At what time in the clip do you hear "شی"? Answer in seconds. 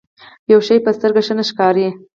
0.67-0.77